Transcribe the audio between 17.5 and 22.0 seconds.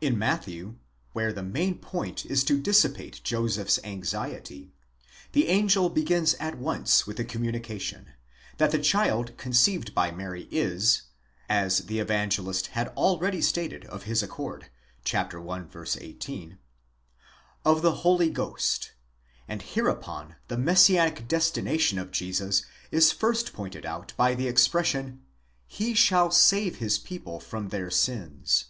of the Holy Ghost (πνεῦμα ἅγιον); and hereupon the Messianic destination